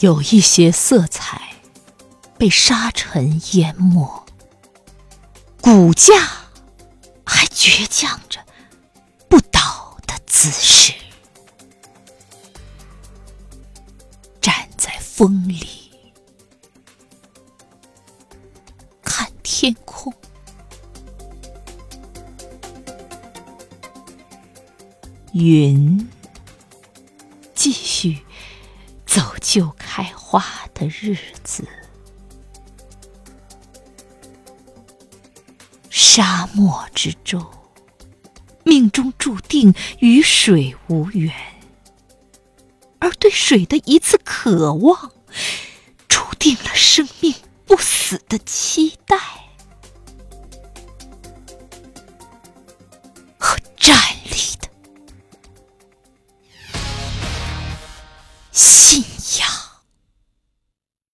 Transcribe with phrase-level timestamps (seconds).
[0.00, 1.54] 有一些色彩
[2.36, 4.24] 被沙尘淹没，
[5.60, 6.14] 骨架
[7.24, 8.40] 还倔强着
[9.28, 10.92] 不倒的姿势，
[14.40, 15.90] 站在风里
[19.02, 20.12] 看天空，
[25.32, 26.10] 云
[27.54, 28.18] 继续。
[29.14, 31.64] 走就开花的日子，
[35.88, 37.48] 沙漠之舟，
[38.64, 41.32] 命中注定与水无缘，
[42.98, 45.12] 而对水的一次渴望，
[46.08, 47.32] 注定了生命
[47.66, 48.83] 不死的期
[58.54, 59.13] 信。